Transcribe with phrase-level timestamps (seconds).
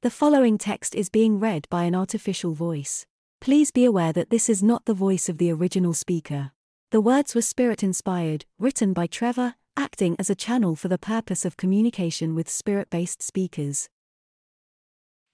[0.00, 3.04] The following text is being read by an artificial voice.
[3.40, 6.52] Please be aware that this is not the voice of the original speaker.
[6.92, 11.44] The words were spirit inspired, written by Trevor, acting as a channel for the purpose
[11.44, 13.88] of communication with spirit based speakers.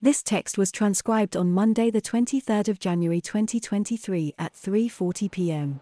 [0.00, 5.80] This text was transcribed on Monday the 23rd of January 2023 at 3:40 p.m.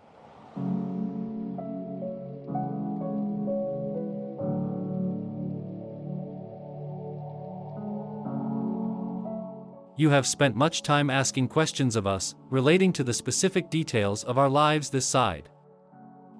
[9.96, 14.38] You have spent much time asking questions of us, relating to the specific details of
[14.38, 15.50] our lives this side.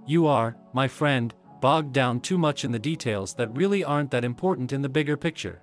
[0.07, 4.25] You are, my friend, bogged down too much in the details that really aren't that
[4.25, 5.63] important in the bigger picture.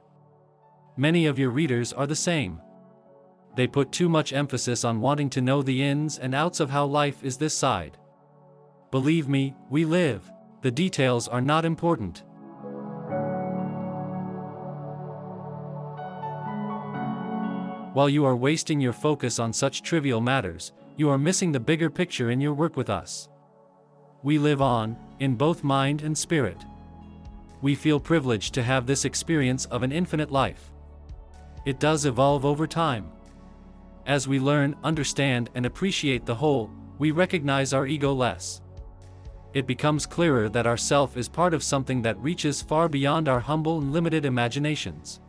[0.97, 2.61] Many of your readers are the same.
[3.55, 6.85] They put too much emphasis on wanting to know the ins and outs of how
[6.85, 7.97] life is this side.
[8.91, 10.31] Believe me, we live.
[10.61, 12.23] The details are not important.
[17.93, 21.89] While you are wasting your focus on such trivial matters, you are missing the bigger
[21.89, 23.29] picture in your work with us.
[24.21, 26.57] We live on, in both mind and spirit.
[27.63, 30.71] We feel privileged to have this experience of an infinite life.
[31.65, 33.09] It does evolve over time.
[34.05, 36.69] As we learn, understand, and appreciate the whole,
[36.99, 38.61] we recognize our ego less.
[39.55, 43.39] It becomes clearer that our self is part of something that reaches far beyond our
[43.39, 45.21] humble and limited imaginations.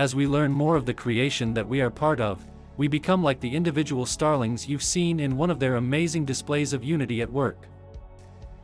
[0.00, 2.42] As we learn more of the creation that we are part of,
[2.78, 6.82] we become like the individual starlings you've seen in one of their amazing displays of
[6.82, 7.66] unity at work.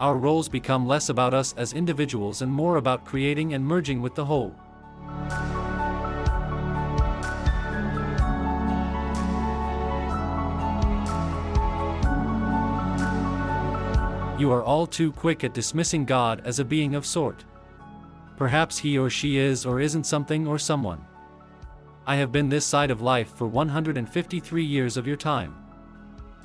[0.01, 4.15] Our roles become less about us as individuals and more about creating and merging with
[4.15, 4.55] the whole.
[14.41, 17.45] You are all too quick at dismissing God as a being of sort.
[18.39, 21.05] Perhaps he or she is or isn't something or someone.
[22.09, 25.57] I have been this side of life for 153 years of your time.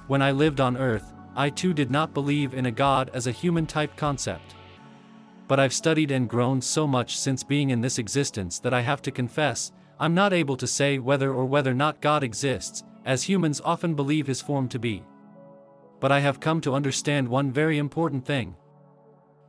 [0.08, 3.32] When I lived on Earth, I too did not believe in a God as a
[3.32, 4.56] human type concept.
[5.48, 9.04] But I've studied and grown so much since being in this existence that I have
[9.04, 13.62] to confess, I'm not able to say whether or whether not God exists, as humans
[13.64, 15.04] often believe his form to be.
[16.00, 18.56] But I have come to understand one very important thing.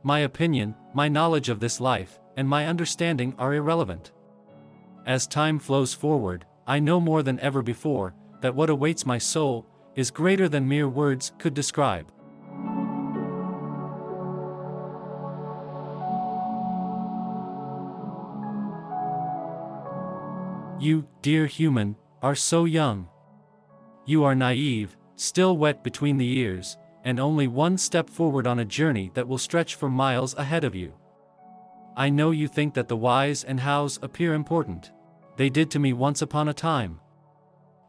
[0.03, 4.11] My opinion, my knowledge of this life, and my understanding are irrelevant.
[5.05, 9.65] As time flows forward, I know more than ever before that what awaits my soul
[9.95, 12.09] is greater than mere words could describe.
[20.79, 23.09] You, dear human, are so young.
[24.05, 28.65] You are naive, still wet between the ears, and only one step forward on a
[28.65, 30.93] journey that will stretch for miles ahead of you.
[31.95, 34.91] I know you think that the whys and hows appear important.
[35.37, 36.99] They did to me once upon a time.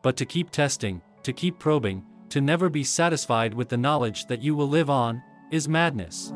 [0.03, 4.43] But to keep testing, to keep probing, to never be satisfied with the knowledge that
[4.43, 6.33] you will live on, is madness.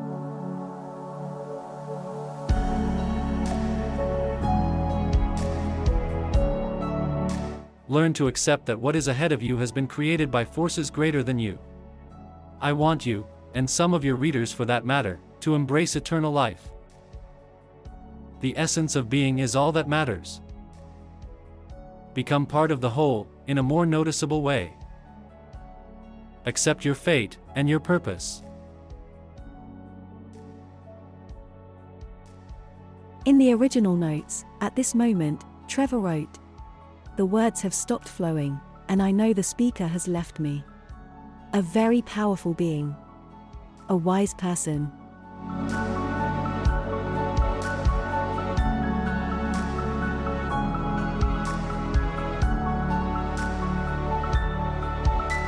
[7.87, 11.21] Learn to accept that what is ahead of you has been created by forces greater
[11.21, 11.59] than you.
[12.61, 16.71] I want you, and some of your readers for that matter, to embrace eternal life.
[18.41, 20.41] The essence of being is all that matters.
[22.13, 24.73] Become part of the whole, in a more noticeable way.
[26.45, 28.41] Accept your fate and your purpose.
[33.25, 36.39] In the original notes, at this moment, Trevor wrote,
[37.17, 40.63] The words have stopped flowing, and I know the speaker has left me.
[41.53, 42.95] A very powerful being.
[43.89, 44.91] A wise person.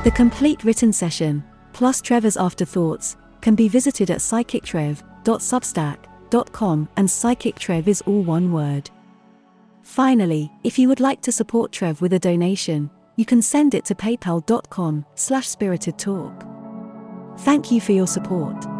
[0.04, 8.02] The complete written session, plus Trevor's afterthoughts, can be visited at psychictrev.substack.com and psychictrev is
[8.02, 8.90] all one word.
[9.82, 13.84] Finally, if you would like to support Trev with a donation, you can send it
[13.84, 17.38] to paypal.com slash spiritedtalk.
[17.40, 18.71] Thank you for your support.